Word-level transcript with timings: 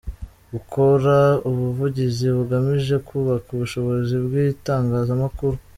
Gukora 0.53 1.15
ubuvugizi 1.49 2.25
bugamije 2.35 2.95
kubaka 3.07 3.47
ubushobozi 3.55 4.15
bw’itangazamakuru;. 4.25 5.57